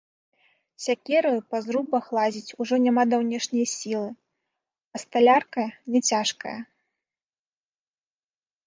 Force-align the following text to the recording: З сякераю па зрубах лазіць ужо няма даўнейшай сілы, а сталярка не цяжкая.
З 0.81 0.85
сякераю 0.85 1.39
па 1.55 1.59
зрубах 1.65 2.05
лазіць 2.19 2.55
ужо 2.65 2.75
няма 2.85 3.03
даўнейшай 3.11 3.63
сілы, 3.75 4.09
а 4.97 5.03
сталярка 5.05 5.61
не 5.95 5.99
цяжкая. 6.11 6.57